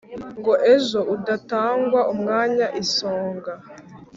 Ngo 0.39 0.53
ejo 0.73 0.99
udatangwa 1.15 1.99
umwanya 2.13 2.65
i 2.81 2.83
Songa 2.95 3.53